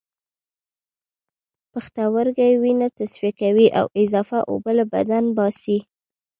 پښتورګي 1.71 2.53
وینه 2.61 2.87
تصفیه 2.97 3.31
کوي 3.41 3.67
او 3.79 3.85
اضافی 4.03 4.39
اوبه 4.51 4.71
له 4.77 4.85
بدن 4.93 5.23
باسي 5.37 5.77